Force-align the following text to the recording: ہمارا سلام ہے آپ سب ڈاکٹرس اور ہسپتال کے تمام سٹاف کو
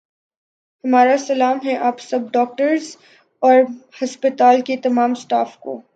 ہمارا 0.83 1.17
سلام 1.17 1.57
ہے 1.65 1.75
آپ 1.79 1.99
سب 1.99 2.31
ڈاکٹرس 2.33 2.95
اور 3.41 3.55
ہسپتال 4.03 4.61
کے 4.61 4.77
تمام 4.77 5.13
سٹاف 5.15 5.57
کو 5.57 5.81